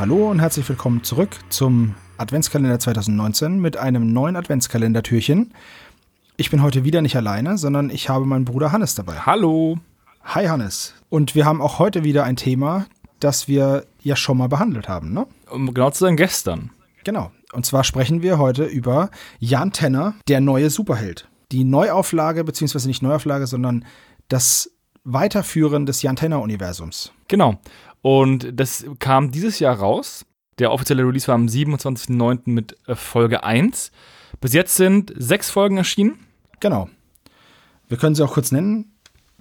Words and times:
Hallo 0.00 0.30
und 0.30 0.40
herzlich 0.40 0.66
willkommen 0.66 1.04
zurück 1.04 1.28
zum 1.50 1.94
Adventskalender 2.16 2.78
2019 2.78 3.60
mit 3.60 3.76
einem 3.76 4.14
neuen 4.14 4.34
Adventskalendertürchen. 4.34 5.52
Ich 6.38 6.50
bin 6.50 6.62
heute 6.62 6.84
wieder 6.84 7.02
nicht 7.02 7.16
alleine, 7.16 7.58
sondern 7.58 7.90
ich 7.90 8.08
habe 8.08 8.24
meinen 8.24 8.46
Bruder 8.46 8.72
Hannes 8.72 8.94
dabei. 8.94 9.16
Hallo. 9.26 9.76
Hi 10.24 10.46
Hannes. 10.46 10.94
Und 11.10 11.34
wir 11.34 11.44
haben 11.44 11.60
auch 11.60 11.78
heute 11.78 12.02
wieder 12.02 12.24
ein 12.24 12.36
Thema, 12.36 12.86
das 13.18 13.46
wir 13.46 13.84
ja 14.00 14.16
schon 14.16 14.38
mal 14.38 14.48
behandelt 14.48 14.88
haben, 14.88 15.12
ne? 15.12 15.26
Um 15.50 15.74
genau 15.74 15.90
zu 15.90 16.04
sein, 16.06 16.16
gestern. 16.16 16.70
Genau. 17.04 17.30
Und 17.52 17.66
zwar 17.66 17.84
sprechen 17.84 18.22
wir 18.22 18.38
heute 18.38 18.64
über 18.64 19.10
Jan 19.38 19.70
Tenner, 19.70 20.14
der 20.28 20.40
neue 20.40 20.70
Superheld. 20.70 21.28
Die 21.52 21.64
Neuauflage, 21.64 22.42
beziehungsweise 22.42 22.88
nicht 22.88 23.02
Neuauflage, 23.02 23.46
sondern 23.46 23.84
das 24.28 24.70
Weiterführen 25.04 25.84
des 25.84 26.00
Jan 26.00 26.16
Tenner-Universums. 26.16 27.12
Genau. 27.28 27.58
Und 28.02 28.48
das 28.58 28.84
kam 28.98 29.30
dieses 29.30 29.58
Jahr 29.58 29.76
raus. 29.78 30.24
Der 30.58 30.72
offizielle 30.72 31.06
Release 31.06 31.26
war 31.28 31.34
am 31.34 31.46
27.09. 31.46 32.40
mit 32.44 32.76
äh, 32.86 32.94
Folge 32.94 33.44
1. 33.44 33.92
Bis 34.40 34.52
jetzt 34.52 34.76
sind 34.76 35.12
sechs 35.16 35.50
Folgen 35.50 35.76
erschienen. 35.76 36.18
Genau. 36.60 36.88
Wir 37.88 37.96
können 37.96 38.14
sie 38.14 38.24
auch 38.24 38.34
kurz 38.34 38.52
nennen. 38.52 38.92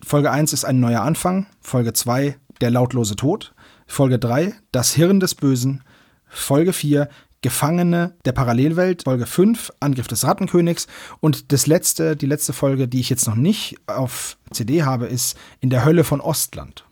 Folge 0.03 0.31
1 0.31 0.53
ist 0.53 0.65
ein 0.65 0.79
neuer 0.79 1.01
Anfang. 1.01 1.47
Folge 1.61 1.93
2 1.93 2.37
der 2.61 2.71
lautlose 2.71 3.15
Tod. 3.15 3.53
Folge 3.85 4.19
3 4.19 4.53
das 4.71 4.93
Hirn 4.93 5.19
des 5.19 5.35
Bösen. 5.35 5.83
Folge 6.27 6.73
4 6.73 7.09
Gefangene 7.41 8.15
der 8.25 8.33
Parallelwelt. 8.33 9.03
Folge 9.03 9.25
5 9.25 9.71
Angriff 9.79 10.07
des 10.07 10.25
Rattenkönigs. 10.25 10.87
Und 11.19 11.51
das 11.51 11.67
letzte, 11.67 12.15
die 12.15 12.25
letzte 12.25 12.53
Folge, 12.53 12.87
die 12.87 12.99
ich 12.99 13.09
jetzt 13.09 13.27
noch 13.27 13.35
nicht 13.35 13.77
auf 13.87 14.37
CD 14.51 14.83
habe, 14.83 15.05
ist 15.05 15.37
In 15.59 15.69
der 15.69 15.85
Hölle 15.85 16.03
von 16.03 16.21
Ostland. 16.21 16.85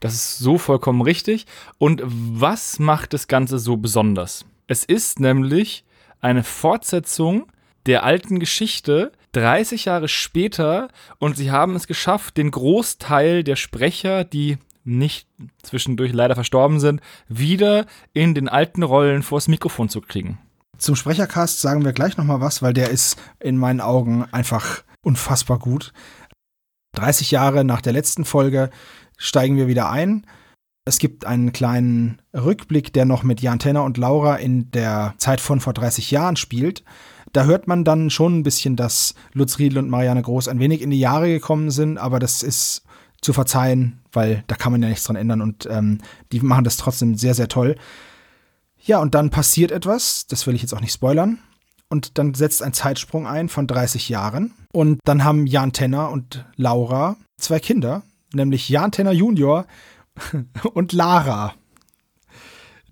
Das 0.00 0.14
ist 0.14 0.38
so 0.38 0.58
vollkommen 0.58 1.02
richtig. 1.02 1.46
Und 1.78 2.02
was 2.06 2.78
macht 2.78 3.12
das 3.12 3.28
Ganze 3.28 3.58
so 3.58 3.76
besonders? 3.76 4.44
Es 4.66 4.84
ist 4.84 5.20
nämlich 5.20 5.84
eine 6.20 6.44
Fortsetzung 6.44 7.46
der 7.86 8.04
alten 8.04 8.38
Geschichte 8.38 9.12
30 9.32 9.86
Jahre 9.86 10.08
später 10.08 10.88
und 11.18 11.36
sie 11.36 11.50
haben 11.50 11.76
es 11.76 11.86
geschafft, 11.86 12.36
den 12.36 12.50
Großteil 12.50 13.44
der 13.44 13.56
Sprecher, 13.56 14.24
die 14.24 14.58
nicht 14.84 15.28
zwischendurch 15.62 16.12
leider 16.12 16.34
verstorben 16.34 16.80
sind, 16.80 17.00
wieder 17.28 17.86
in 18.14 18.34
den 18.34 18.48
alten 18.48 18.82
Rollen 18.82 19.22
vors 19.22 19.48
Mikrofon 19.48 19.88
zu 19.88 20.00
kriegen. 20.00 20.38
Zum 20.78 20.96
Sprechercast 20.96 21.60
sagen 21.60 21.84
wir 21.84 21.92
gleich 21.92 22.16
noch 22.16 22.24
mal 22.24 22.40
was, 22.40 22.62
weil 22.62 22.72
der 22.72 22.90
ist 22.90 23.20
in 23.40 23.58
meinen 23.58 23.80
Augen 23.80 24.24
einfach 24.32 24.82
unfassbar 25.02 25.58
gut. 25.58 25.92
30 26.92 27.30
Jahre 27.30 27.64
nach 27.64 27.80
der 27.80 27.92
letzten 27.92 28.24
Folge 28.24 28.70
steigen 29.16 29.56
wir 29.56 29.68
wieder 29.68 29.90
ein. 29.90 30.26
Es 30.84 30.98
gibt 30.98 31.26
einen 31.26 31.52
kleinen 31.52 32.22
Rückblick, 32.34 32.92
der 32.92 33.04
noch 33.04 33.22
mit 33.22 33.42
Jan 33.42 33.58
Tenner 33.58 33.84
und 33.84 33.98
Laura 33.98 34.36
in 34.36 34.70
der 34.70 35.14
Zeit 35.18 35.40
von 35.40 35.60
vor 35.60 35.74
30 35.74 36.10
Jahren 36.10 36.36
spielt. 36.36 36.82
Da 37.32 37.44
hört 37.44 37.68
man 37.68 37.84
dann 37.84 38.08
schon 38.08 38.38
ein 38.38 38.42
bisschen, 38.42 38.74
dass 38.74 39.14
Lutz 39.34 39.58
Riedel 39.58 39.78
und 39.78 39.90
Marianne 39.90 40.22
Groß 40.22 40.48
ein 40.48 40.60
wenig 40.60 40.80
in 40.80 40.90
die 40.90 40.98
Jahre 40.98 41.28
gekommen 41.28 41.70
sind, 41.70 41.98
aber 41.98 42.18
das 42.18 42.42
ist 42.42 42.84
zu 43.20 43.32
verzeihen, 43.32 44.00
weil 44.12 44.44
da 44.46 44.54
kann 44.54 44.72
man 44.72 44.82
ja 44.82 44.88
nichts 44.88 45.04
dran 45.04 45.16
ändern 45.16 45.42
und 45.42 45.68
ähm, 45.70 45.98
die 46.32 46.40
machen 46.40 46.64
das 46.64 46.76
trotzdem 46.76 47.16
sehr, 47.16 47.34
sehr 47.34 47.48
toll. 47.48 47.76
Ja, 48.80 49.00
und 49.00 49.14
dann 49.14 49.30
passiert 49.30 49.72
etwas, 49.72 50.26
das 50.26 50.46
will 50.46 50.54
ich 50.54 50.62
jetzt 50.62 50.72
auch 50.72 50.80
nicht 50.80 50.92
spoilern. 50.92 51.38
Und 51.88 52.18
dann 52.18 52.34
setzt 52.34 52.62
ein 52.62 52.72
Zeitsprung 52.72 53.26
ein 53.26 53.48
von 53.48 53.66
30 53.66 54.08
Jahren. 54.08 54.54
Und 54.72 55.00
dann 55.04 55.24
haben 55.24 55.46
Jan 55.46 55.72
Tenner 55.72 56.10
und 56.10 56.44
Laura 56.56 57.16
zwei 57.38 57.60
Kinder, 57.60 58.02
nämlich 58.32 58.68
Jan 58.68 58.92
Tenner 58.92 59.12
Junior 59.12 59.66
und 60.74 60.92
Lara. 60.92 61.54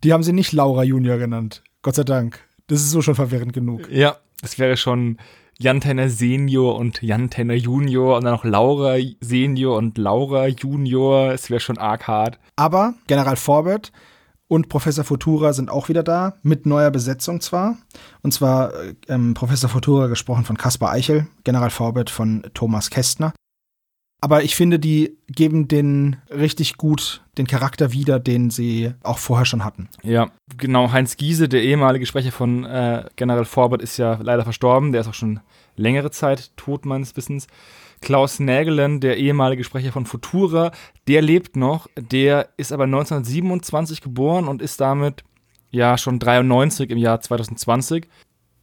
Die 0.03 0.13
haben 0.13 0.23
sie 0.23 0.33
nicht 0.33 0.53
Laura 0.53 0.83
Junior 0.83 1.19
genannt. 1.19 1.63
Gott 1.83 1.97
sei 1.97 2.05
Dank. 2.05 2.41
Das 2.69 2.81
ist 2.81 2.91
so 2.91 3.03
schon 3.03 3.15
verwirrend 3.15 3.53
genug. 3.53 3.91
Ja, 3.91 4.17
das 4.41 4.59
wäre 4.59 4.77
schon 4.77 5.19
Jan 5.59 5.81
Tenner 5.81 6.09
Senior 6.09 6.77
und 6.77 7.03
Jan 7.03 7.31
Tenner 7.31 7.55
Junior 7.55 8.17
und 8.17 8.25
dann 8.25 8.35
noch 8.35 8.45
Laura 8.45 8.97
Senior 9.21 9.77
und 9.77 9.97
Laura 9.99 10.49
Junior. 10.49 11.33
Es 11.33 11.51
wäre 11.51 11.61
schon 11.61 11.79
arg 11.79 12.07
hart. 12.07 12.39
Aber 12.57 12.95
General 13.07 13.37
Forbert 13.37 13.93
und 14.49 14.69
Professor 14.69 15.05
Futura 15.05 15.53
sind 15.53 15.71
auch 15.71 15.89
wieder 15.89 16.03
da, 16.03 16.37
mit 16.43 16.67
neuer 16.67 16.91
Besetzung 16.91 17.41
zwar. 17.41 17.77
Und 18.23 18.33
zwar 18.33 18.73
ähm, 19.09 19.35
Professor 19.35 19.69
Futura 19.69 20.07
gesprochen 20.07 20.45
von 20.45 20.57
Caspar 20.57 20.93
Eichel, 20.93 21.27
General 21.45 21.71
Forbert 21.71 22.11
von 22.11 22.45
Thomas 22.55 22.91
Kästner. 22.91 23.33
Aber 24.21 24.43
ich 24.43 24.57
finde, 24.57 24.79
die 24.79 25.19
geben 25.29 25.69
den 25.69 26.17
richtig 26.31 26.79
gut 26.79 27.23
den 27.37 27.47
Charakter 27.47 27.93
wieder, 27.93 28.19
den 28.19 28.49
sie 28.49 28.95
auch 29.03 29.19
vorher 29.19 29.45
schon 29.45 29.63
hatten. 29.63 29.89
Ja, 30.03 30.31
genau. 30.57 30.91
Heinz 30.91 31.17
Giese, 31.17 31.49
der 31.49 31.63
ehemalige 31.63 32.07
Sprecher 32.07 32.33
von 32.33 32.65
äh, 32.65 33.05
General 33.17 33.45
Forbert, 33.45 33.83
ist 33.83 33.99
ja 33.99 34.19
leider 34.23 34.45
verstorben. 34.45 34.93
Der 34.93 35.03
ist 35.03 35.09
auch 35.09 35.15
schon 35.15 35.41
längere 35.77 36.11
Zeit 36.11 36.57
tot, 36.57 36.87
meines 36.87 37.15
Wissens. 37.17 37.47
Klaus 38.01 38.41
Nägelen, 38.41 39.01
der 39.01 39.17
ehemalige 39.17 39.65
Sprecher 39.65 39.93
von 39.93 40.07
Futura, 40.07 40.73
der 41.09 41.23
lebt 41.23 41.57
noch. 41.57 41.89
Der 41.97 42.49
ist 42.57 42.73
aber 42.73 42.85
1927 42.85 44.01
geboren 44.01 44.49
und 44.49 44.63
ist 44.63 44.81
damit 44.81 45.25
ja 45.71 45.99
schon 45.99 46.19
93 46.19 46.91
im 46.91 46.99
Jahr 46.99 47.21
2020 47.21 48.09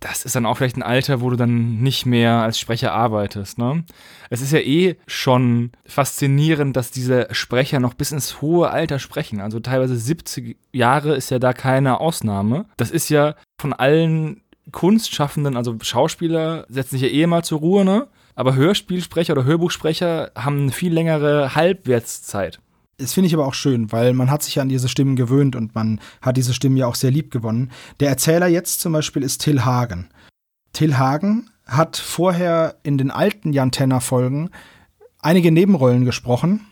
das 0.04 0.26
ist 0.26 0.36
dann 0.36 0.46
auch 0.46 0.58
vielleicht 0.58 0.76
ein 0.76 0.84
Alter, 0.84 1.22
wo 1.22 1.30
du 1.30 1.38
dann 1.38 1.82
nicht 1.82 2.06
mehr 2.06 2.42
als 2.42 2.60
Sprecher 2.60 2.92
arbeitest. 2.92 3.58
Ne? 3.58 3.86
Es 4.30 4.42
ist 4.42 4.52
ja 4.52 4.60
eh 4.60 4.98
schon 5.08 5.72
faszinierend, 5.86 6.76
dass 6.76 6.92
diese 6.92 7.28
Sprecher 7.32 7.80
noch 7.80 7.94
bis 7.94 8.12
ins 8.12 8.42
hohe 8.42 8.70
Alter 8.70 9.00
sprechen. 9.00 9.40
Also 9.40 9.62
teilweise 9.62 9.96
70 9.96 10.58
Jahre 10.74 11.16
ist 11.16 11.32
ja 11.32 11.40
da 11.40 11.54
keine 11.54 12.02
Ausnahme. 12.02 12.66
Das 12.76 12.92
ist 12.92 13.10
ja 13.10 13.36
von 13.58 13.72
allen 13.72 14.42
Kunstschaffenden, 14.72 15.56
also 15.56 15.78
Schauspieler 15.82 16.66
setzen 16.68 16.98
sich 16.98 17.04
ja 17.04 17.08
eh 17.08 17.28
mal 17.28 17.44
zur 17.44 17.60
Ruhe, 17.60 17.86
ne? 17.86 18.08
Aber 18.36 18.56
Hörspielsprecher 18.56 19.34
oder 19.34 19.46
Hörbuchsprecher 19.46 20.32
haben 20.36 20.62
eine 20.62 20.72
viel 20.72 20.94
längere 20.94 21.56
Halbwertszeit. 21.56 22.60
Das 22.98 23.14
finde 23.14 23.28
ich 23.28 23.34
aber 23.34 23.48
auch 23.48 23.54
schön, 23.54 23.92
weil 23.92 24.14
man 24.14 24.30
hat 24.30 24.44
sich 24.44 24.56
ja 24.56 24.62
an 24.62 24.70
diese 24.70 24.88
Stimmen 24.88 25.16
gewöhnt 25.16 25.56
und 25.56 25.76
man 25.76 26.00
hat 26.22 26.38
diese 26.38 26.54
Stimmen 26.54 26.78
ja 26.78 26.88
auch 26.88 26.96
sehr 26.96 27.12
lieb 27.12 27.32
gewonnen. 27.32 27.72
Der 28.00 28.10
Erzähler 28.10 28.48
jetzt 28.48 28.82
zum 28.82 28.94
Beispiel 28.94 29.24
ist 29.24 29.42
Till 29.42 29.66
Hagen. 29.66 30.10
Till 30.74 30.98
Hagen 30.98 31.50
hat 31.66 31.98
vorher 31.98 32.76
in 32.84 32.98
den 32.98 33.12
alten 33.12 33.54
Jan 33.54 33.72
Tenner 33.72 34.02
Folgen 34.02 34.50
einige 35.20 35.52
Nebenrollen 35.52 36.06
gesprochen. 36.06 36.66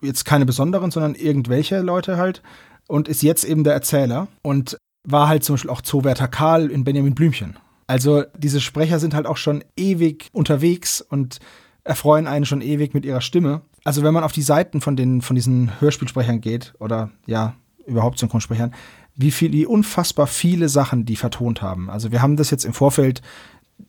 Jetzt 0.00 0.24
keine 0.24 0.46
besonderen, 0.46 0.90
sondern 0.90 1.14
irgendwelche 1.14 1.80
Leute 1.80 2.16
halt. 2.16 2.42
Und 2.88 3.08
ist 3.08 3.22
jetzt 3.22 3.44
eben 3.44 3.64
der 3.64 3.72
Erzähler 3.72 4.28
und 4.42 4.76
war 5.04 5.28
halt 5.28 5.44
zum 5.44 5.54
Beispiel 5.54 5.70
auch 5.70 5.80
Zowerter 5.80 6.28
Karl 6.28 6.70
in 6.70 6.84
Benjamin 6.84 7.14
Blümchen. 7.14 7.56
Also 7.92 8.24
diese 8.38 8.62
Sprecher 8.62 8.98
sind 8.98 9.12
halt 9.12 9.26
auch 9.26 9.36
schon 9.36 9.62
ewig 9.76 10.30
unterwegs 10.32 11.02
und 11.02 11.40
erfreuen 11.84 12.26
einen 12.26 12.46
schon 12.46 12.62
ewig 12.62 12.94
mit 12.94 13.04
ihrer 13.04 13.20
Stimme. 13.20 13.60
Also 13.84 14.02
wenn 14.02 14.14
man 14.14 14.24
auf 14.24 14.32
die 14.32 14.40
Seiten 14.40 14.80
von 14.80 14.96
den 14.96 15.20
von 15.20 15.36
diesen 15.36 15.78
Hörspielsprechern 15.78 16.40
geht 16.40 16.72
oder 16.78 17.10
ja 17.26 17.54
überhaupt 17.86 18.18
Synchronsprechern, 18.18 18.72
wie 19.14 19.30
viel, 19.30 19.52
wie 19.52 19.66
unfassbar 19.66 20.26
viele 20.26 20.70
Sachen 20.70 21.04
die 21.04 21.16
vertont 21.16 21.60
haben. 21.60 21.90
Also 21.90 22.12
wir 22.12 22.22
haben 22.22 22.38
das 22.38 22.50
jetzt 22.50 22.64
im 22.64 22.72
Vorfeld 22.72 23.20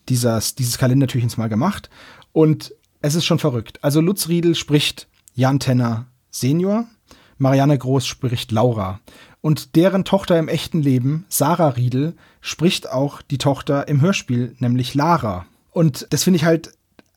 dieses, 0.09 0.53
dieses 0.55 0.77
Kalendertürchens 0.77 1.37
mal 1.37 1.47
gemacht 1.47 1.89
und 2.33 2.75
es 2.99 3.15
ist 3.15 3.23
schon 3.23 3.39
verrückt. 3.39 3.81
Also 3.85 4.01
Lutz 4.01 4.27
Riedel 4.27 4.55
spricht 4.55 5.07
Jan 5.33 5.61
Tenner 5.61 6.07
Senior, 6.29 6.87
Marianne 7.37 7.77
Groß 7.77 8.05
spricht 8.05 8.51
Laura 8.51 8.99
und 9.43 9.75
deren 9.75 10.05
Tochter 10.05 10.39
im 10.39 10.47
echten 10.47 10.81
Leben, 10.81 11.25
Sarah 11.27 11.67
Riedel, 11.67 12.15
spricht 12.39 12.89
auch 12.89 13.21
die 13.21 13.37
Tochter 13.37 13.89
im 13.89 13.99
Hörspiel, 13.99 14.55
nämlich 14.59 14.95
Lara. 14.95 15.45
Und 15.71 16.07
das 16.11 16.23
finde 16.23 16.37
ich 16.37 16.45
halt 16.45 16.71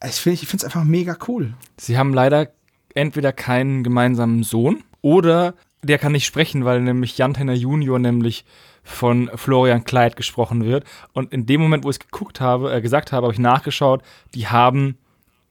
ich 0.04 0.20
finde 0.20 0.56
es 0.56 0.64
einfach 0.64 0.84
mega 0.84 1.16
cool. 1.28 1.54
Sie 1.76 1.96
haben 1.96 2.12
leider 2.12 2.48
entweder 2.94 3.32
keinen 3.32 3.84
gemeinsamen 3.84 4.42
Sohn 4.42 4.82
oder 5.02 5.54
der 5.82 5.98
kann 5.98 6.12
nicht 6.12 6.26
sprechen, 6.26 6.64
weil 6.64 6.80
nämlich 6.80 7.16
Jan 7.16 7.34
Tenner 7.34 7.54
Junior 7.54 7.98
nämlich 7.98 8.44
von 8.82 9.30
Florian 9.34 9.84
Kleid 9.84 10.16
gesprochen 10.16 10.64
wird. 10.64 10.84
Und 11.12 11.32
in 11.32 11.46
dem 11.46 11.60
Moment, 11.60 11.84
wo 11.84 11.90
ich 11.90 11.96
es 11.96 12.00
geguckt 12.00 12.40
habe, 12.40 12.72
äh, 12.74 12.80
gesagt 12.80 13.12
habe, 13.12 13.26
habe 13.26 13.32
ich 13.32 13.38
nachgeschaut, 13.38 14.02
die 14.34 14.48
haben 14.48 14.98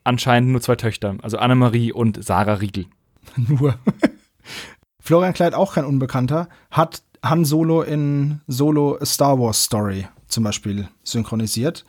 anscheinend 0.03 0.51
nur 0.51 0.61
zwei 0.61 0.75
Töchter, 0.75 1.15
also 1.21 1.37
Annemarie 1.37 1.93
und 1.93 2.23
Sarah 2.23 2.55
Riegel. 2.55 2.85
Nur. 3.35 3.75
Florian 5.05 5.35
Kleid, 5.35 5.53
auch 5.53 5.75
kein 5.75 5.85
Unbekannter, 5.85 6.49
hat 6.71 7.03
Han 7.23 7.45
Solo 7.45 7.83
in 7.83 8.41
Solo 8.47 8.97
A 8.99 9.05
Star 9.05 9.39
Wars 9.39 9.63
Story 9.63 10.07
zum 10.27 10.43
Beispiel 10.43 10.89
synchronisiert. 11.03 11.85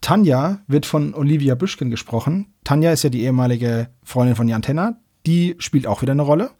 Tanja 0.00 0.60
wird 0.68 0.86
von 0.86 1.14
Olivia 1.14 1.56
Büschken 1.56 1.90
gesprochen. 1.90 2.54
Tanja 2.62 2.92
ist 2.92 3.02
ja 3.02 3.10
die 3.10 3.24
ehemalige 3.24 3.88
Freundin 4.04 4.36
von 4.36 4.46
Jan 4.46 4.62
Tenner. 4.62 5.00
Die 5.26 5.56
spielt 5.58 5.88
auch 5.88 6.00
wieder 6.00 6.12
eine 6.12 6.22
Rolle. 6.22 6.52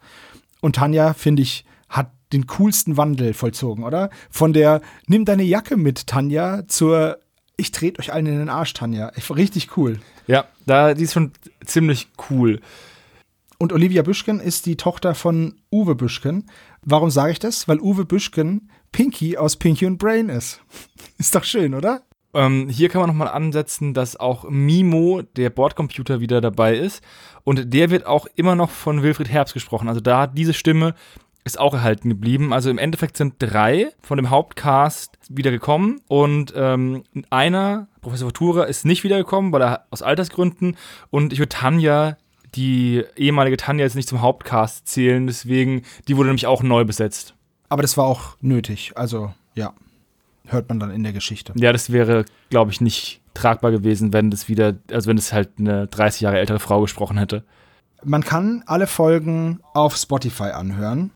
Und 0.59 0.75
Tanja, 0.75 1.13
finde 1.13 1.43
ich, 1.43 1.63
hat 1.87 2.11
den 2.33 2.45
coolsten 2.47 2.97
Wandel 2.97 3.33
vollzogen, 3.33 3.85
oder? 3.85 4.09
Von 4.29 4.51
der 4.51 4.81
Nimm 5.07 5.23
deine 5.23 5.43
Jacke 5.43 5.77
mit, 5.77 6.07
Tanja, 6.07 6.67
zur 6.67 7.19
Ich 7.55 7.71
trete 7.71 8.01
euch 8.01 8.11
allen 8.11 8.25
in 8.25 8.39
den 8.39 8.49
Arsch, 8.49 8.73
Tanja. 8.73 9.13
Richtig 9.29 9.77
cool. 9.77 9.99
Ja, 10.27 10.43
da, 10.65 10.93
die 10.93 11.05
ist 11.05 11.13
schon 11.13 11.31
ziemlich 11.63 12.09
cool. 12.29 12.59
Und 13.57 13.73
Olivia 13.73 14.01
Büschken 14.01 14.39
ist 14.39 14.65
die 14.65 14.75
Tochter 14.75 15.15
von 15.15 15.55
Uwe 15.71 15.95
Büschken. 15.95 16.45
Warum 16.81 17.09
sage 17.09 17.31
ich 17.31 17.39
das? 17.39 17.67
Weil 17.67 17.79
Uwe 17.79 18.05
Büschken 18.05 18.69
Pinky 18.91 19.37
aus 19.37 19.55
Pinky 19.55 19.85
und 19.85 19.97
Brain 19.97 20.29
ist. 20.29 20.61
ist 21.17 21.35
doch 21.35 21.43
schön, 21.43 21.73
oder? 21.73 22.03
Ähm, 22.33 22.67
hier 22.69 22.89
kann 22.89 23.01
man 23.01 23.09
nochmal 23.09 23.29
ansetzen, 23.29 23.93
dass 23.93 24.17
auch 24.17 24.49
Mimo, 24.49 25.21
der 25.21 25.49
Bordcomputer, 25.49 26.19
wieder 26.19 26.41
dabei 26.41 26.75
ist. 26.75 27.01
Und 27.43 27.73
der 27.73 27.89
wird 27.89 28.05
auch 28.05 28.27
immer 28.35 28.55
noch 28.55 28.69
von 28.69 29.03
Wilfried 29.03 29.29
Herbst 29.29 29.53
gesprochen. 29.53 29.87
Also 29.87 30.01
da 30.01 30.21
hat 30.21 30.37
diese 30.37 30.53
Stimme 30.53 30.95
ist 31.45 31.59
auch 31.59 31.75
erhalten 31.75 32.09
geblieben. 32.09 32.51
Also 32.51 32.71
im 32.71 32.79
Endeffekt 32.79 33.15
sind 33.17 33.35
drei 33.37 33.91
von 34.01 34.17
dem 34.17 34.31
Hauptcast 34.31 35.17
wiedergekommen 35.29 36.01
und 36.07 36.51
ähm, 36.55 37.03
einer, 37.29 37.87
Professor 38.01 38.29
Futura, 38.29 38.63
ist 38.63 38.83
nicht 38.83 39.03
wiedergekommen, 39.03 39.51
weil 39.51 39.61
er 39.61 39.85
aus 39.91 40.01
Altersgründen 40.01 40.75
und 41.11 41.31
ich 41.31 41.39
würde 41.39 41.49
Tanja, 41.49 42.17
die 42.55 43.03
ehemalige 43.15 43.57
Tanja, 43.57 43.83
jetzt 43.83 43.95
nicht 43.95 44.09
zum 44.09 44.21
Hauptcast 44.21 44.87
zählen, 44.87 45.27
deswegen, 45.27 45.83
die 46.07 46.17
wurde 46.17 46.29
nämlich 46.29 46.47
auch 46.47 46.63
neu 46.63 46.85
besetzt. 46.85 47.35
Aber 47.69 47.81
das 47.81 47.97
war 47.97 48.05
auch 48.05 48.37
nötig, 48.41 48.93
also 48.95 49.33
ja, 49.55 49.73
hört 50.47 50.69
man 50.69 50.79
dann 50.79 50.91
in 50.91 51.03
der 51.03 51.13
Geschichte. 51.13 51.53
Ja, 51.55 51.71
das 51.71 51.91
wäre, 51.91 52.25
glaube 52.49 52.71
ich, 52.71 52.81
nicht 52.81 53.21
tragbar 53.33 53.71
gewesen, 53.71 54.13
wenn 54.13 54.31
das 54.31 54.47
wieder, 54.47 54.75
also 54.91 55.09
wenn 55.09 55.17
es 55.17 55.33
halt 55.33 55.49
eine 55.57 55.87
30 55.87 56.21
Jahre 56.21 56.39
ältere 56.39 56.59
Frau 56.59 56.81
gesprochen 56.81 57.17
hätte. 57.17 57.43
Man 58.03 58.23
kann 58.23 58.63
alle 58.67 58.87
Folgen 58.87 59.59
auf 59.73 59.95
Spotify 59.95 60.51
anhören. 60.51 61.11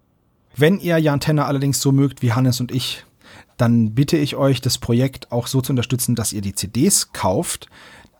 Wenn 0.55 0.79
ihr 0.79 0.97
Jan 0.97 1.19
Tenner 1.19 1.45
allerdings 1.45 1.81
so 1.81 1.91
mögt 1.91 2.21
wie 2.21 2.33
Hannes 2.33 2.59
und 2.59 2.71
ich, 2.71 3.05
dann 3.57 3.93
bitte 3.93 4.17
ich 4.17 4.35
euch, 4.35 4.61
das 4.61 4.77
Projekt 4.77 5.31
auch 5.31 5.47
so 5.47 5.61
zu 5.61 5.71
unterstützen, 5.71 6.15
dass 6.15 6.33
ihr 6.33 6.41
die 6.41 6.55
CDs 6.55 7.13
kauft, 7.13 7.67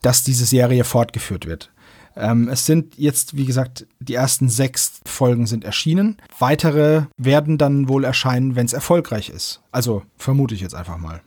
dass 0.02 0.24
diese 0.24 0.46
Serie 0.46 0.84
fortgeführt 0.84 1.46
wird. 1.46 1.72
Ähm, 2.20 2.50
es 2.50 2.66
sind 2.66 2.98
jetzt, 2.98 3.38
wie 3.38 3.46
gesagt, 3.46 3.88
die 4.00 4.14
ersten 4.14 4.50
sechs 4.50 5.00
Folgen 5.06 5.48
sind 5.48 5.64
erschienen. 5.64 6.18
Weitere 6.38 7.04
werden 7.18 7.58
dann 7.58 7.88
wohl 7.88 8.04
erscheinen, 8.04 8.56
wenn 8.56 8.66
es 8.66 8.74
erfolgreich 8.74 9.30
ist. 9.30 9.62
Also 9.72 10.04
vermute 10.18 10.54
ich 10.54 10.62
jetzt 10.62 10.76
einfach 10.76 10.98
mal. 10.98 11.22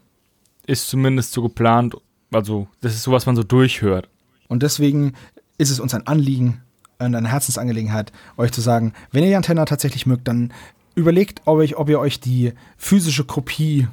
Ist 0.67 0.89
zumindest 0.89 1.33
so 1.33 1.43
geplant. 1.43 1.97
Also, 2.31 2.69
das 2.83 2.95
ist 2.95 3.03
so, 3.03 3.13
was 3.13 3.27
man 3.27 3.37
so 3.37 3.43
durchhört. 3.43 4.09
Und 4.49 4.63
deswegen 4.63 5.15
ist 5.57 5.71
es 5.71 5.81
uns 5.81 5.95
ein 5.95 6.07
Anliegen, 6.07 6.61
eine 6.99 7.29
Herzensangelegenheit, 7.29 8.13
euch 8.37 8.53
zu 8.53 8.61
sagen, 8.61 8.93
wenn 9.11 9.25
ihr 9.25 9.31
die 9.31 9.37
Antenne 9.37 9.65
tatsächlich 9.65 10.07
mögt, 10.07 10.29
dann 10.29 10.53
überlegt, 10.95 11.43
ob, 11.47 11.63
ich, 11.63 11.77
ob 11.77 11.89
ihr 11.89 11.99
euch 11.99 12.21
die 12.21 12.53
physische 12.77 13.25
Kopie 13.25 13.89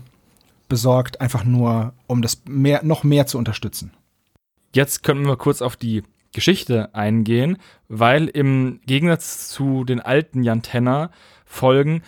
besorgt, 0.67 1.21
einfach 1.21 1.45
nur, 1.45 1.93
um 2.07 2.21
das 2.21 2.41
mehr, 2.47 2.83
noch 2.83 3.03
mehr 3.03 3.25
zu 3.25 3.37
unterstützen. 3.37 3.91
Jetzt 4.75 5.01
können 5.01 5.25
wir 5.25 5.37
kurz 5.37 5.61
auf 5.61 5.75
die 5.75 6.03
Geschichte 6.33 6.93
eingehen, 6.93 7.57
weil 7.87 8.27
im 8.27 8.81
Gegensatz 8.85 9.49
zu 9.49 9.83
den 9.83 9.99
alten 9.99 10.43
Jan 10.43 10.61
Tenner 10.61 11.11
Folgen 11.45 12.03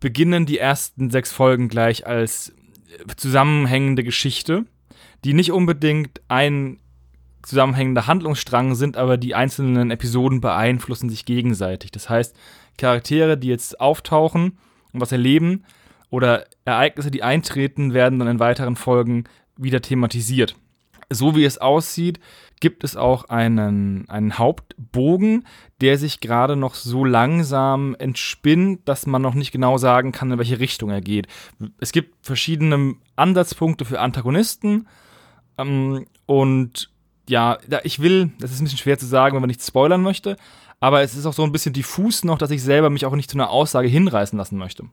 beginnen 0.00 0.46
die 0.46 0.58
ersten 0.58 1.10
sechs 1.10 1.30
Folgen 1.30 1.68
gleich 1.68 2.06
als 2.06 2.52
zusammenhängende 3.16 4.02
Geschichte, 4.02 4.64
die 5.24 5.34
nicht 5.34 5.52
unbedingt 5.52 6.20
ein 6.28 6.78
zusammenhängender 7.42 8.06
Handlungsstrang 8.06 8.74
sind, 8.74 8.96
aber 8.96 9.16
die 9.16 9.34
einzelnen 9.34 9.90
Episoden 9.90 10.40
beeinflussen 10.40 11.08
sich 11.08 11.24
gegenseitig. 11.24 11.90
Das 11.90 12.08
heißt, 12.08 12.36
Charaktere, 12.78 13.36
die 13.36 13.48
jetzt 13.48 13.80
auftauchen 13.80 14.58
und 14.92 15.00
was 15.00 15.12
erleben 15.12 15.64
oder 16.10 16.44
Ereignisse, 16.64 17.10
die 17.10 17.22
eintreten, 17.22 17.94
werden 17.94 18.18
dann 18.18 18.28
in 18.28 18.38
weiteren 18.38 18.76
Folgen 18.76 19.24
wieder 19.56 19.80
thematisiert. 19.80 20.56
So 21.10 21.36
wie 21.36 21.44
es 21.44 21.58
aussieht, 21.58 22.20
gibt 22.62 22.84
es 22.84 22.96
auch 22.96 23.24
einen, 23.24 24.08
einen 24.08 24.38
Hauptbogen, 24.38 25.44
der 25.80 25.98
sich 25.98 26.20
gerade 26.20 26.54
noch 26.54 26.76
so 26.76 27.04
langsam 27.04 27.96
entspinnt, 27.96 28.88
dass 28.88 29.04
man 29.04 29.20
noch 29.20 29.34
nicht 29.34 29.50
genau 29.50 29.78
sagen 29.78 30.12
kann, 30.12 30.30
in 30.30 30.38
welche 30.38 30.60
Richtung 30.60 30.88
er 30.90 31.00
geht. 31.00 31.26
Es 31.80 31.90
gibt 31.90 32.24
verschiedene 32.24 32.94
Ansatzpunkte 33.16 33.84
für 33.84 33.98
Antagonisten 33.98 34.86
ähm, 35.58 36.06
und 36.26 36.88
ja, 37.28 37.58
ich 37.82 37.98
will, 37.98 38.30
das 38.38 38.52
ist 38.52 38.60
ein 38.60 38.64
bisschen 38.64 38.78
schwer 38.78 38.96
zu 38.96 39.06
sagen, 39.06 39.34
wenn 39.34 39.42
man 39.42 39.48
nichts 39.48 39.66
spoilern 39.66 40.00
möchte, 40.00 40.36
aber 40.78 41.02
es 41.02 41.16
ist 41.16 41.26
auch 41.26 41.34
so 41.34 41.42
ein 41.42 41.50
bisschen 41.50 41.72
diffus 41.72 42.22
noch, 42.22 42.38
dass 42.38 42.52
ich 42.52 42.62
selber 42.62 42.90
mich 42.90 43.06
auch 43.06 43.16
nicht 43.16 43.28
zu 43.28 43.36
einer 43.36 43.50
Aussage 43.50 43.88
hinreißen 43.88 44.38
lassen 44.38 44.56
möchte. 44.56 44.84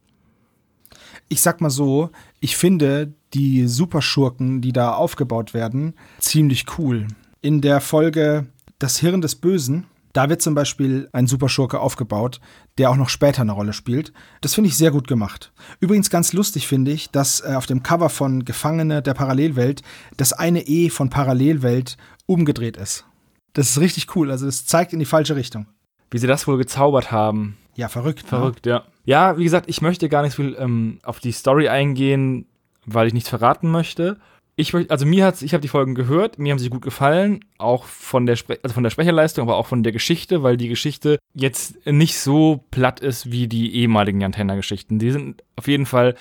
Ich 1.28 1.44
sag 1.44 1.62
mal 1.62 1.70
so, 1.70 2.10
ich 2.40 2.58
finde 2.58 3.14
die 3.36 3.68
Superschurken, 3.68 4.60
die 4.60 4.74
da 4.74 4.96
aufgebaut 4.96 5.54
werden, 5.54 5.94
ziemlich 6.18 6.66
cool 6.80 7.06
in 7.42 7.62
der 7.62 7.82
Folge 7.82 8.48
Das 8.80 8.98
Hirn 9.00 9.22
des 9.22 9.36
Bösen. 9.36 9.86
Da 10.14 10.28
wird 10.28 10.42
zum 10.42 10.56
Beispiel 10.56 11.08
ein 11.14 11.28
Superschurke 11.28 11.80
aufgebaut, 11.80 12.42
der 12.78 12.90
auch 12.90 12.96
noch 12.96 13.10
später 13.10 13.42
eine 13.42 13.52
Rolle 13.52 13.74
spielt. 13.74 14.12
Das 14.42 14.56
finde 14.56 14.70
ich 14.70 14.78
sehr 14.78 14.92
gut 14.92 15.08
gemacht. 15.08 15.52
Übrigens 15.80 16.10
ganz 16.10 16.34
lustig 16.34 16.68
finde 16.68 16.92
ich, 16.92 17.12
dass 17.12 17.42
äh, 17.42 17.54
auf 17.56 17.68
dem 17.68 17.84
Cover 17.84 18.10
von 18.10 18.44
Gefangene 18.44 19.02
der 19.04 19.14
Parallelwelt 19.14 19.84
das 20.18 20.34
eine 20.34 20.68
E 20.68 20.90
von 20.90 21.10
Parallelwelt 21.10 21.98
umgedreht 22.26 22.76
ist. 22.76 23.06
Das 23.54 23.70
ist 23.70 23.80
richtig 23.80 24.16
cool. 24.16 24.32
Also 24.32 24.48
es 24.48 24.66
zeigt 24.66 24.94
in 24.94 25.00
die 25.00 25.06
falsche 25.06 25.36
Richtung. 25.36 25.68
Wie 26.10 26.18
sie 26.18 26.28
das 26.28 26.48
wohl 26.48 26.58
gezaubert 26.58 27.12
haben. 27.12 27.58
Ja, 27.76 27.88
verrückt. 27.88 28.24
Ne? 28.24 28.30
Verrückt, 28.30 28.66
ne? 28.66 28.72
ja. 28.72 28.84
Ja, 29.06 29.38
wie 29.38 29.44
gesagt, 29.44 29.70
ich 29.70 29.82
möchte 29.82 30.10
gar 30.10 30.24
nicht 30.24 30.36
so 30.36 30.44
viel 30.44 30.56
ähm, 30.60 31.00
auf 31.04 31.20
die 31.20 31.32
Story 31.32 31.70
eingehen, 31.70 32.48
weil 32.86 33.08
ich 33.08 33.14
nichts 33.14 33.30
verraten 33.30 33.70
möchte 33.70 34.18
ich 34.60 34.76
also 34.92 35.06
mir 35.06 35.26
hat's, 35.26 35.42
ich 35.42 35.54
habe 35.54 35.62
die 35.62 35.70
Folgen 35.70 35.96
gehört, 35.96 36.38
mir 36.38 36.52
haben 36.52 36.60
sie 36.60 36.70
gut 36.70 36.82
gefallen, 36.82 37.46
auch 37.58 37.86
von 37.86 38.26
der 38.26 38.36
Spre 38.36 38.60
also 38.62 38.74
von 38.74 38.84
der 38.84 38.90
Sprecherleistung, 38.90 39.44
aber 39.44 39.56
auch 39.56 39.68
von 39.68 39.84
der 39.84 39.94
Geschichte, 39.94 40.44
weil 40.44 40.58
die 40.58 40.68
Geschichte 40.68 41.18
jetzt 41.34 41.86
nicht 41.86 42.20
so 42.20 42.66
platt 42.70 43.00
ist 43.00 43.32
wie 43.32 43.48
die 43.48 43.74
ehemaligen 43.76 44.20
Jantenna-Geschichten. 44.20 45.00
Die 45.00 45.12
sind 45.12 45.44
auf 45.56 45.70
jeden 45.70 45.86
Fall 45.86 46.16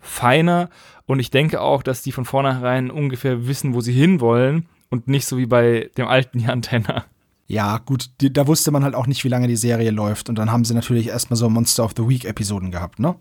feiner 0.00 0.70
und 1.06 1.20
ich 1.20 1.30
denke 1.30 1.60
auch, 1.60 1.84
dass 1.84 2.02
die 2.02 2.10
von 2.10 2.24
vornherein 2.24 2.90
ungefähr 2.90 3.46
wissen, 3.46 3.74
wo 3.74 3.80
sie 3.80 3.92
hinwollen 3.92 4.66
und 4.90 5.06
nicht 5.06 5.26
so 5.26 5.38
wie 5.38 5.46
bei 5.46 5.88
dem 5.96 6.08
alten 6.08 6.40
Jantenna. 6.40 7.04
Ja, 7.50 7.78
gut, 7.78 8.10
die, 8.20 8.30
da 8.30 8.46
wusste 8.46 8.70
man 8.70 8.84
halt 8.84 8.94
auch 8.94 9.06
nicht, 9.06 9.24
wie 9.24 9.28
lange 9.28 9.48
die 9.48 9.56
Serie 9.56 9.90
läuft. 9.90 10.28
Und 10.28 10.34
dann 10.36 10.52
haben 10.52 10.66
sie 10.66 10.74
natürlich 10.74 11.08
erstmal 11.08 11.38
so 11.38 11.48
Monster 11.48 11.82
of 11.82 11.94
the 11.96 12.06
Week-Episoden 12.06 12.70
gehabt, 12.70 12.98
ne? 12.98 13.16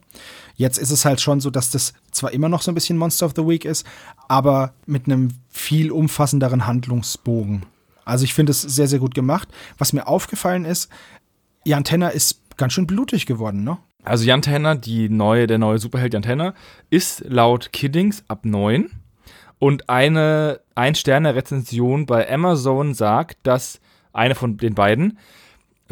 Jetzt 0.56 0.78
ist 0.78 0.92
es 0.92 1.06
halt 1.06 1.22
schon 1.22 1.40
so, 1.40 1.50
dass 1.50 1.72
das 1.72 1.94
zwar 2.12 2.34
immer 2.34 2.50
noch 2.50 2.62
so 2.62 2.70
ein 2.70 2.76
bisschen 2.76 2.98
Monster 2.98 3.26
of 3.26 3.34
the 3.38 3.48
Week 3.48 3.64
ist, 3.64 3.88
aber 4.28 4.74
mit 4.86 5.06
einem 5.06 5.30
viel 5.50 5.92
umfassenderen 5.92 6.68
Handlungsbogen. 6.68 7.66
Also 8.04 8.26
ich 8.26 8.34
finde 8.34 8.52
es 8.52 8.62
sehr, 8.62 8.90
sehr 8.90 9.00
gut 9.00 9.16
gemacht. 9.16 9.48
Was 9.78 9.94
mir 9.94 10.08
aufgefallen 10.08 10.66
ist, 10.66 10.90
Jan 11.64 11.86
Tenner 11.86 12.12
ist 12.12 12.42
ganz 12.58 12.74
schön 12.74 12.88
blutig 12.88 13.28
geworden, 13.28 13.64
ne? 13.64 13.78
Also 14.04 14.26
Jan 14.26 14.42
Tenner, 14.42 14.76
die 14.76 15.08
neue, 15.08 15.48
der 15.48 15.58
neue 15.58 15.80
Superheld 15.80 16.14
Jan 16.14 16.24
Tenner, 16.24 16.54
ist 16.90 17.24
laut 17.28 17.72
Kiddings 17.72 18.26
ab 18.28 18.44
9. 18.44 18.90
Und 19.60 19.90
eine 19.90 20.60
Ein-Sterne-Rezension 20.76 22.06
bei 22.06 22.30
Amazon 22.30 22.94
sagt, 22.94 23.38
dass 23.44 23.80
eine 24.18 24.36
von 24.36 24.58
den 24.58 24.76
beiden, 24.76 25.18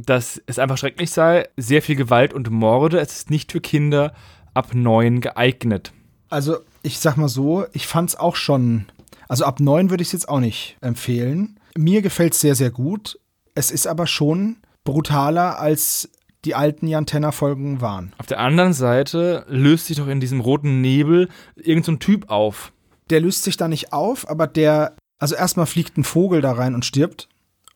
dass 0.03 0.41
es 0.45 0.59
einfach 0.59 0.77
schrecklich 0.77 1.11
sei, 1.11 1.47
sehr 1.57 1.81
viel 1.81 1.95
Gewalt 1.95 2.33
und 2.33 2.49
Morde, 2.49 2.99
es 2.99 3.13
ist 3.13 3.29
nicht 3.29 3.51
für 3.51 3.61
Kinder 3.61 4.13
ab 4.53 4.73
neun 4.73 5.21
geeignet. 5.21 5.93
Also, 6.29 6.57
ich 6.83 6.99
sag 6.99 7.17
mal 7.17 7.29
so, 7.29 7.65
ich 7.73 7.87
fand's 7.87 8.15
auch 8.15 8.35
schon, 8.35 8.85
also 9.27 9.45
ab 9.45 9.59
neun 9.59 9.89
würde 9.89 10.01
ich 10.01 10.09
es 10.09 10.13
jetzt 10.13 10.29
auch 10.29 10.39
nicht 10.39 10.77
empfehlen. 10.81 11.59
Mir 11.77 12.01
gefällt 12.01 12.33
es 12.33 12.41
sehr, 12.41 12.55
sehr 12.55 12.71
gut. 12.71 13.19
Es 13.53 13.71
ist 13.71 13.87
aber 13.87 14.07
schon 14.07 14.57
brutaler 14.83 15.59
als 15.59 16.09
die 16.45 16.55
alten 16.55 16.87
Jantenna-Folgen 16.87 17.81
waren. 17.81 18.13
Auf 18.17 18.27
der 18.27 18.39
anderen 18.39 18.73
Seite 18.73 19.45
löst 19.47 19.87
sich 19.87 19.97
doch 19.97 20.07
in 20.07 20.19
diesem 20.19 20.41
roten 20.41 20.81
Nebel 20.81 21.29
irgendein 21.55 21.95
so 21.95 21.99
Typ 21.99 22.29
auf. 22.29 22.71
Der 23.09 23.19
löst 23.19 23.43
sich 23.43 23.57
da 23.57 23.67
nicht 23.67 23.93
auf, 23.93 24.29
aber 24.29 24.47
der, 24.47 24.95
also 25.19 25.35
erstmal 25.35 25.65
fliegt 25.65 25.97
ein 25.97 26.03
Vogel 26.03 26.41
da 26.41 26.51
rein 26.51 26.75
und 26.75 26.85
stirbt 26.85 27.29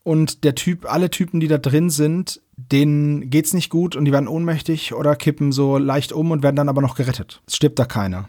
und 0.10 0.44
der 0.44 0.56
Typ, 0.56 0.92
alle 0.92 1.12
Typen, 1.12 1.40
die 1.40 1.48
da 1.48 1.60
drin 1.60 1.92
sind, 1.92 2.42
denen 2.58 3.30
geht's 3.30 3.54
nicht 3.54 3.70
gut 3.70 3.96
und 3.96 4.06
die 4.06 4.12
werden 4.12 4.28
ohnmächtig 4.28 4.96
oder 4.96 5.16
kippen 5.16 5.52
so 5.52 5.78
leicht 5.78 6.14
um 6.14 6.32
und 6.32 6.42
werden 6.42 6.56
dann 6.56 6.68
aber 6.68 6.82
noch 6.82 6.96
gerettet. 6.96 7.44
Es 7.46 7.58
stirbt 7.58 7.78
da 7.78 7.86
keiner. 7.86 8.28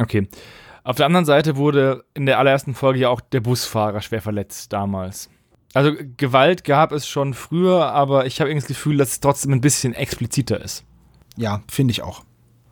Okay. 0.00 0.26
Auf 0.84 0.96
der 0.96 1.04
anderen 1.04 1.26
Seite 1.26 1.58
wurde 1.58 2.02
in 2.14 2.24
der 2.24 2.38
allerersten 2.38 2.72
Folge 2.72 3.00
ja 3.00 3.10
auch 3.10 3.20
der 3.20 3.40
Busfahrer 3.40 4.00
schwer 4.00 4.22
verletzt 4.22 4.72
damals. 4.72 5.28
Also 5.74 5.92
Gewalt 6.16 6.64
gab 6.64 6.92
es 6.92 7.06
schon 7.06 7.34
früher, 7.34 7.92
aber 7.92 8.24
ich 8.24 8.40
habe 8.40 8.48
irgendwie 8.48 8.62
das 8.62 8.68
Gefühl, 8.68 8.96
dass 8.96 9.10
es 9.10 9.20
trotzdem 9.20 9.52
ein 9.52 9.60
bisschen 9.60 9.92
expliziter 9.92 10.58
ist. 10.58 10.86
Ja, 11.36 11.62
finde 11.70 11.90
ich 11.92 12.00
auch. 12.00 12.24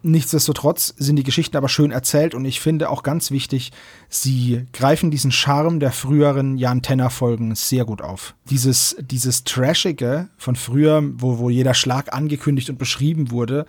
Nichtsdestotrotz 0.06 0.94
sind 0.98 1.16
die 1.16 1.24
Geschichten 1.24 1.56
aber 1.56 1.68
schön 1.68 1.90
erzählt 1.90 2.36
und 2.36 2.44
ich 2.44 2.60
finde 2.60 2.90
auch 2.90 3.02
ganz 3.02 3.32
wichtig, 3.32 3.72
sie 4.08 4.64
greifen 4.72 5.10
diesen 5.10 5.32
Charme 5.32 5.80
der 5.80 5.90
früheren 5.90 6.56
Jan 6.56 6.80
Tenner 6.80 7.10
Folgen 7.10 7.56
sehr 7.56 7.84
gut 7.84 8.02
auf. 8.02 8.36
Dieses, 8.48 8.94
dieses 9.00 9.42
Trashige 9.42 10.28
von 10.36 10.54
früher, 10.54 11.02
wo, 11.14 11.38
wo 11.38 11.50
jeder 11.50 11.74
Schlag 11.74 12.14
angekündigt 12.14 12.70
und 12.70 12.78
beschrieben 12.78 13.32
wurde, 13.32 13.66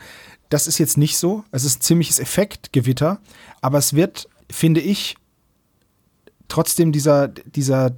das 0.49 0.67
ist 0.67 0.77
jetzt 0.77 0.95
nicht 0.95 1.17
so. 1.17 1.43
Es 1.49 1.63
ist 1.63 1.79
ein 1.79 1.81
ziemliches 1.81 2.19
Effektgewitter, 2.19 3.19
aber 3.61 3.79
es 3.79 3.95
wird, 3.95 4.29
finde 4.47 4.81
ich, 4.81 5.15
trotzdem 6.49 6.91
dieser, 6.91 7.29
dieser, 7.29 7.95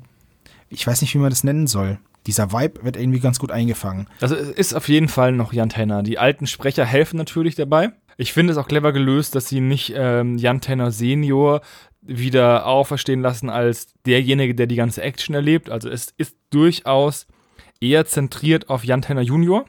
ich 0.70 0.88
weiß 0.88 1.02
nicht, 1.02 1.14
wie 1.14 1.20
man 1.20 1.30
das 1.30 1.44
nennen 1.44 1.68
soll, 1.68 2.00
dieser 2.26 2.54
Vibe 2.54 2.86
wird 2.86 2.96
irgendwie 2.96 3.20
ganz 3.20 3.38
gut 3.38 3.52
eingefangen. 3.52 4.08
Also 4.22 4.36
es 4.36 4.48
ist 4.48 4.74
auf 4.76 4.88
jeden 4.88 5.10
Fall 5.10 5.34
noch 5.34 5.52
Jan 5.52 5.68
Tenner. 5.68 6.04
Die 6.04 6.18
alten 6.18 6.48
Sprecher 6.48 6.86
helfen 6.86 7.18
natürlich 7.18 7.56
dabei. 7.56 7.92
Ich 8.20 8.34
finde 8.34 8.52
es 8.52 8.58
auch 8.58 8.68
clever 8.68 8.92
gelöst, 8.92 9.34
dass 9.34 9.48
sie 9.48 9.62
nicht 9.62 9.94
ähm, 9.96 10.38
Jan 10.38 10.60
Tenner 10.60 10.92
Senior 10.92 11.62
wieder 12.02 12.66
auferstehen 12.66 13.22
lassen 13.22 13.50
als 13.50 13.88
derjenige, 14.06 14.54
der 14.54 14.68
die 14.68 14.76
ganze 14.76 15.02
Action 15.02 15.34
erlebt. 15.34 15.70
Also 15.70 15.88
es 15.90 16.14
ist 16.18 16.36
durchaus 16.50 17.28
eher 17.80 18.06
zentriert 18.06 18.70
auf 18.70 18.84
Jan 18.84 19.02
Tenner 19.02 19.22
Junior. 19.22 19.64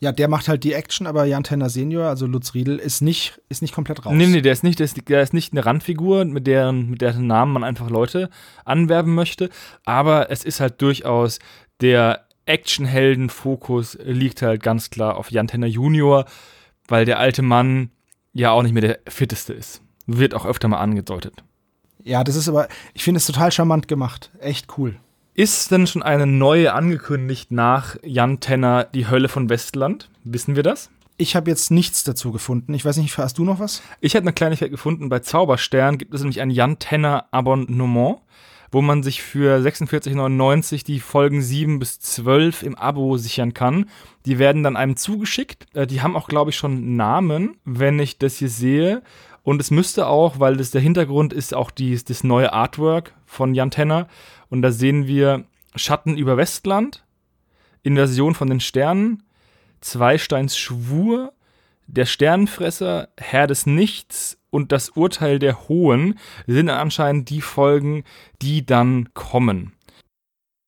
Ja, 0.00 0.12
der 0.12 0.28
macht 0.28 0.48
halt 0.48 0.64
die 0.64 0.72
Action, 0.72 1.06
aber 1.06 1.26
Jan 1.26 1.44
Tenner 1.44 1.68
Senior, 1.68 2.06
also 2.06 2.26
Lutz 2.26 2.54
Riedel, 2.54 2.78
ist 2.78 3.02
nicht, 3.02 3.38
ist 3.50 3.60
nicht 3.60 3.74
komplett 3.74 4.06
raus. 4.06 4.14
Nee, 4.14 4.28
nee, 4.28 4.40
der 4.40 4.54
ist 4.54 4.64
nicht, 4.64 4.78
der 4.78 4.86
ist, 4.86 4.96
der 5.06 5.20
ist 5.20 5.34
nicht 5.34 5.52
eine 5.52 5.66
Randfigur, 5.66 6.24
mit 6.24 6.46
deren, 6.46 6.88
mit 6.88 7.02
deren 7.02 7.26
Namen 7.26 7.52
man 7.52 7.64
einfach 7.64 7.90
Leute 7.90 8.30
anwerben 8.64 9.14
möchte. 9.14 9.50
Aber 9.84 10.30
es 10.30 10.42
ist 10.42 10.60
halt 10.60 10.80
durchaus 10.80 11.38
der 11.82 12.24
Actionhelden-Fokus 12.46 13.98
liegt 14.02 14.40
halt 14.40 14.62
ganz 14.62 14.88
klar 14.88 15.18
auf 15.18 15.30
Jan 15.30 15.48
Tenner 15.48 15.66
Junior 15.66 16.24
weil 16.90 17.04
der 17.04 17.18
alte 17.18 17.42
Mann 17.42 17.90
ja 18.32 18.50
auch 18.50 18.62
nicht 18.62 18.72
mehr 18.72 18.82
der 18.82 18.98
fitteste 19.08 19.52
ist. 19.52 19.82
Wird 20.06 20.34
auch 20.34 20.44
öfter 20.44 20.68
mal 20.68 20.78
angedeutet. 20.78 21.42
Ja, 22.02 22.24
das 22.24 22.36
ist 22.36 22.48
aber, 22.48 22.68
ich 22.94 23.04
finde 23.04 23.18
es 23.18 23.26
total 23.26 23.52
charmant 23.52 23.88
gemacht. 23.88 24.30
Echt 24.40 24.78
cool. 24.78 24.96
Ist 25.34 25.70
denn 25.70 25.86
schon 25.86 26.02
eine 26.02 26.26
neue 26.26 26.72
angekündigt 26.72 27.50
nach 27.50 27.96
Jan 28.02 28.40
Tenner 28.40 28.84
Die 28.84 29.08
Hölle 29.08 29.28
von 29.28 29.48
Westland? 29.48 30.10
Wissen 30.24 30.56
wir 30.56 30.62
das? 30.62 30.90
Ich 31.16 31.36
habe 31.36 31.50
jetzt 31.50 31.70
nichts 31.70 32.02
dazu 32.02 32.32
gefunden. 32.32 32.72
Ich 32.74 32.84
weiß 32.84 32.96
nicht, 32.96 33.16
hast 33.18 33.38
du 33.38 33.44
noch 33.44 33.60
was? 33.60 33.82
Ich 34.00 34.16
habe 34.16 34.24
eine 34.24 34.32
Kleinigkeit 34.32 34.70
gefunden. 34.70 35.08
Bei 35.08 35.18
Zauberstern 35.18 35.98
gibt 35.98 36.14
es 36.14 36.20
nämlich 36.22 36.40
ein 36.40 36.50
Jan 36.50 36.78
Tenner 36.78 37.26
Abonnement 37.30 38.18
wo 38.70 38.82
man 38.82 39.02
sich 39.02 39.22
für 39.22 39.58
46,99 39.58 40.84
die 40.84 41.00
Folgen 41.00 41.42
7 41.42 41.78
bis 41.78 41.98
12 42.00 42.62
im 42.62 42.76
Abo 42.76 43.16
sichern 43.16 43.54
kann. 43.54 43.86
Die 44.26 44.38
werden 44.38 44.62
dann 44.62 44.76
einem 44.76 44.96
zugeschickt. 44.96 45.66
Äh, 45.74 45.86
die 45.86 46.02
haben 46.02 46.16
auch, 46.16 46.28
glaube 46.28 46.50
ich, 46.50 46.56
schon 46.56 46.96
Namen, 46.96 47.56
wenn 47.64 47.98
ich 47.98 48.18
das 48.18 48.36
hier 48.36 48.48
sehe. 48.48 49.02
Und 49.42 49.60
es 49.60 49.70
müsste 49.70 50.06
auch, 50.06 50.38
weil 50.38 50.56
das 50.56 50.70
der 50.70 50.80
Hintergrund 50.80 51.32
ist, 51.32 51.54
auch 51.54 51.70
die, 51.70 51.98
das 52.02 52.24
neue 52.24 52.52
Artwork 52.52 53.14
von 53.26 53.54
Jan 53.54 53.70
Tenner. 53.70 54.06
Und 54.48 54.62
da 54.62 54.70
sehen 54.70 55.06
wir 55.06 55.44
Schatten 55.74 56.16
über 56.16 56.36
Westland, 56.36 57.04
Inversion 57.82 58.34
von 58.34 58.48
den 58.48 58.60
Sternen, 58.60 59.22
Zweisteins 59.80 60.58
Schwur, 60.58 61.32
der 61.92 62.06
Sternenfresser, 62.06 63.08
Herr 63.18 63.46
des 63.46 63.66
Nichts 63.66 64.38
und 64.50 64.72
das 64.72 64.90
Urteil 64.90 65.38
der 65.38 65.68
Hohen 65.68 66.18
sind 66.46 66.68
anscheinend 66.68 67.30
die 67.30 67.40
Folgen, 67.40 68.04
die 68.42 68.64
dann 68.64 69.12
kommen. 69.14 69.72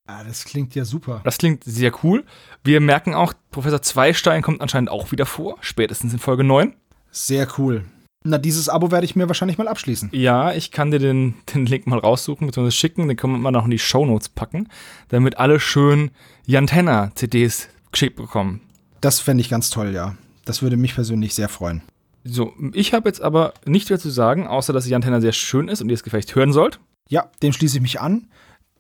Ah, 0.07 0.25
das 0.25 0.45
klingt 0.45 0.75
ja 0.75 0.85
super. 0.85 1.21
Das 1.25 1.39
klingt 1.39 1.65
sehr 1.65 1.93
cool. 2.03 2.25
Wir 2.65 2.81
merken 2.81 3.15
auch, 3.15 3.33
Professor 3.51 3.83
Zweistein 3.83 4.43
kommt 4.43 4.61
anscheinend 4.61 4.91
auch 4.91 5.13
wieder 5.13 5.27
vor, 5.27 5.57
spätestens 5.61 6.13
in 6.13 6.19
Folge 6.19 6.45
9. 6.45 6.75
Sehr 7.11 7.47
cool. 7.59 7.85
Na, 8.25 8.39
dieses 8.39 8.69
Abo 8.69 8.91
werde 8.91 9.05
ich 9.05 9.17
mir 9.17 9.29
wahrscheinlich 9.29 9.59
mal 9.59 9.69
abschließen. 9.69 10.11
Ja, 10.13 10.53
ich 10.53 10.71
kann 10.71 10.91
dir 10.91 10.99
den, 10.99 11.35
den 11.53 11.67
Link 11.67 11.87
mal 11.87 11.99
raussuchen 11.99 12.47
bzw. 12.47 12.71
schicken, 12.71 13.09
den 13.09 13.17
können 13.17 13.33
wir 13.33 13.39
mal 13.39 13.51
noch 13.51 13.65
in 13.65 13.71
die 13.71 13.79
Shownotes 13.79 14.29
packen, 14.29 14.69
damit 15.09 15.39
alle 15.39 15.59
schön 15.59 16.11
Jantenna-CDs 16.47 17.69
geschickt 17.91 18.17
bekommen. 18.17 18.61
Das 19.01 19.19
fände 19.19 19.41
ich 19.41 19.49
ganz 19.49 19.71
toll, 19.71 19.93
ja. 19.93 20.17
Das 20.45 20.63
würde 20.63 20.77
mich 20.77 20.95
persönlich 20.95 21.35
sehr 21.35 21.49
freuen. 21.49 21.83
So, 22.25 22.53
ich 22.73 22.95
habe 22.95 23.09
jetzt 23.09 23.21
aber 23.21 23.53
nicht 23.65 23.91
mehr 23.91 23.99
zu 23.99 24.11
sagen, 24.11 24.47
außer 24.47 24.73
dass 24.73 24.85
die 24.85 24.95
Antenna 24.95 25.21
sehr 25.21 25.33
schön 25.33 25.69
ist 25.69 25.83
und 25.83 25.89
ihr 25.89 25.95
es 25.95 26.03
vielleicht 26.03 26.35
hören 26.35 26.53
sollt. 26.53 26.79
Ja, 27.09 27.29
dem 27.43 27.53
schließe 27.53 27.77
ich 27.77 27.83
mich 27.83 28.01
an. 28.01 28.29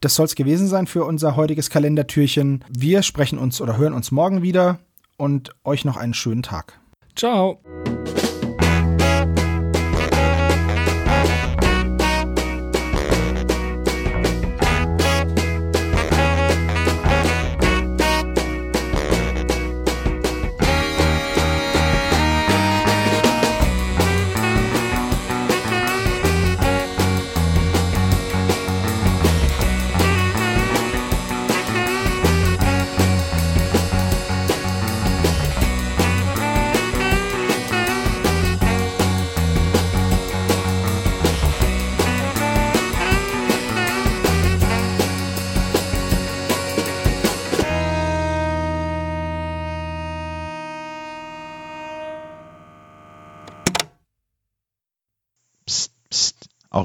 Das 0.01 0.15
soll 0.15 0.27
es 0.27 0.35
gewesen 0.35 0.69
sein 0.69 0.87
für 0.87 1.05
unser 1.05 1.37
heutiges 1.37 1.71
Kalendertürchen. 1.71 2.65
Wir 2.69 3.03
sprechen 3.03 3.39
uns 3.39 3.61
oder 3.61 3.77
hören 3.77 3.95
uns 3.95 4.11
morgen 4.11 4.43
wieder 4.43 4.79
und 5.17 5.51
euch 5.65 5.85
noch 5.85 5.97
einen 5.97 6.15
schönen 6.15 6.43
Tag. 6.43 6.79
Ciao. 7.15 7.61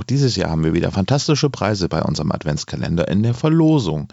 Dieses 0.10 0.36
Jahr 0.36 0.50
haben 0.50 0.64
wir 0.64 0.74
wieder 0.74 0.92
fantastische 0.92 1.50
Preise 1.50 1.90
bei 1.90 2.02
unserem 2.02 2.32
Adventskalender 2.32 3.08
in 3.08 3.24
der 3.24 3.34
Verlosung. 3.34 4.08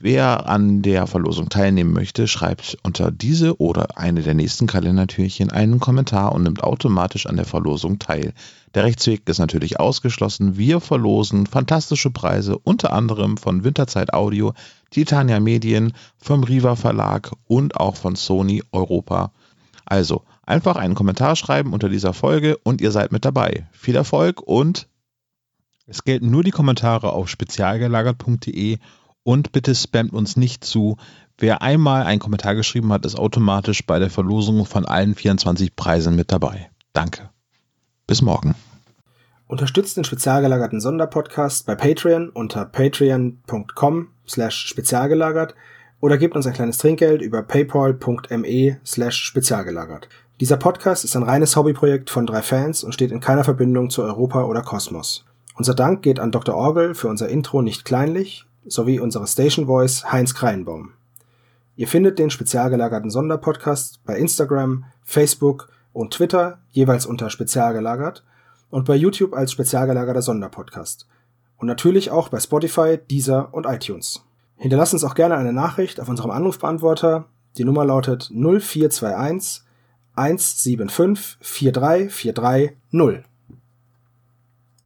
Wer 0.00 0.48
an 0.48 0.82
der 0.82 1.08
Verlosung 1.08 1.48
teilnehmen 1.48 1.92
möchte, 1.92 2.28
schreibt 2.28 2.78
unter 2.84 3.10
diese 3.10 3.60
oder 3.60 3.98
eine 3.98 4.22
der 4.22 4.34
nächsten 4.34 4.68
Kalendertürchen 4.68 5.50
einen 5.50 5.80
Kommentar 5.80 6.32
und 6.32 6.44
nimmt 6.44 6.62
automatisch 6.62 7.26
an 7.26 7.34
der 7.34 7.44
Verlosung 7.44 7.98
teil. 7.98 8.32
Der 8.74 8.84
Rechtsweg 8.84 9.28
ist 9.28 9.38
natürlich 9.38 9.80
ausgeschlossen. 9.80 10.56
Wir 10.56 10.78
verlosen 10.80 11.46
fantastische 11.46 12.10
Preise, 12.10 12.58
unter 12.58 12.92
anderem 12.92 13.36
von 13.36 13.64
Winterzeit 13.64 14.14
Audio, 14.14 14.52
Titania 14.90 15.40
Medien, 15.40 15.92
vom 16.16 16.44
Riva 16.44 16.76
Verlag 16.76 17.32
und 17.48 17.76
auch 17.76 17.96
von 17.96 18.14
Sony 18.14 18.62
Europa. 18.70 19.32
Also 19.84 20.22
einfach 20.46 20.76
einen 20.76 20.94
Kommentar 20.94 21.34
schreiben 21.34 21.72
unter 21.72 21.88
dieser 21.88 22.12
Folge 22.12 22.56
und 22.62 22.80
ihr 22.80 22.92
seid 22.92 23.10
mit 23.10 23.24
dabei. 23.24 23.66
Viel 23.72 23.96
Erfolg 23.96 24.40
und 24.42 24.86
es 25.88 26.04
gelten 26.04 26.30
nur 26.30 26.44
die 26.44 26.50
Kommentare 26.50 27.12
auf 27.12 27.28
spezialgelagert.de 27.28 28.78
und 29.22 29.52
bitte 29.52 29.74
spammt 29.74 30.12
uns 30.12 30.36
nicht 30.36 30.64
zu. 30.64 30.96
Wer 31.38 31.62
einmal 31.62 32.02
einen 32.04 32.20
Kommentar 32.20 32.54
geschrieben 32.54 32.92
hat, 32.92 33.06
ist 33.06 33.18
automatisch 33.18 33.86
bei 33.86 33.98
der 33.98 34.10
Verlosung 34.10 34.66
von 34.66 34.84
allen 34.84 35.14
24 35.14 35.76
Preisen 35.76 36.14
mit 36.14 36.30
dabei. 36.30 36.70
Danke. 36.92 37.30
Bis 38.06 38.22
morgen. 38.22 38.54
Unterstützt 39.46 39.96
den 39.96 40.04
spezialgelagerten 40.04 40.80
Sonderpodcast 40.80 41.64
bei 41.64 41.74
Patreon 41.74 42.28
unter 42.28 42.66
patreon.com 42.66 44.08
slash 44.26 44.66
spezialgelagert 44.66 45.54
oder 46.00 46.18
gebt 46.18 46.36
uns 46.36 46.46
ein 46.46 46.52
kleines 46.52 46.78
Trinkgeld 46.78 47.22
über 47.22 47.42
paypal.me 47.42 48.78
slash 48.84 49.16
spezialgelagert. 49.24 50.08
Dieser 50.40 50.58
Podcast 50.58 51.04
ist 51.04 51.16
ein 51.16 51.22
reines 51.22 51.56
Hobbyprojekt 51.56 52.10
von 52.10 52.26
drei 52.26 52.42
Fans 52.42 52.84
und 52.84 52.92
steht 52.92 53.10
in 53.10 53.20
keiner 53.20 53.42
Verbindung 53.42 53.90
zu 53.90 54.02
Europa 54.02 54.44
oder 54.44 54.62
Kosmos. 54.62 55.24
Unser 55.58 55.74
Dank 55.74 56.02
geht 56.02 56.20
an 56.20 56.30
Dr. 56.30 56.54
Orgel 56.54 56.94
für 56.94 57.08
unser 57.08 57.28
Intro 57.28 57.62
nicht 57.62 57.84
kleinlich 57.84 58.46
sowie 58.64 59.00
unsere 59.00 59.26
Station 59.26 59.66
Voice 59.66 60.12
Heinz 60.12 60.32
Kreienbaum. 60.32 60.92
Ihr 61.74 61.88
findet 61.88 62.20
den 62.20 62.30
spezial 62.30 62.70
gelagerten 62.70 63.10
Sonderpodcast 63.10 64.04
bei 64.04 64.16
Instagram, 64.16 64.84
Facebook 65.02 65.68
und 65.92 66.14
Twitter 66.14 66.60
jeweils 66.70 67.06
unter 67.06 67.28
spezial 67.28 67.72
gelagert 67.72 68.24
und 68.70 68.84
bei 68.84 68.94
YouTube 68.94 69.34
als 69.34 69.50
spezial 69.50 69.88
gelagerter 69.88 70.22
Sonderpodcast. 70.22 71.08
Und 71.56 71.66
natürlich 71.66 72.12
auch 72.12 72.28
bei 72.28 72.38
Spotify, 72.38 72.96
Deezer 73.10 73.52
und 73.52 73.66
iTunes. 73.66 74.24
Hinterlasst 74.58 74.92
uns 74.92 75.02
auch 75.02 75.16
gerne 75.16 75.36
eine 75.36 75.52
Nachricht 75.52 75.98
auf 75.98 76.08
unserem 76.08 76.30
Anrufbeantworter. 76.30 77.24
Die 77.56 77.64
Nummer 77.64 77.84
lautet 77.84 78.30
0421 78.30 79.64
175 80.14 81.38
4343 81.40 82.76
0. 82.92 83.24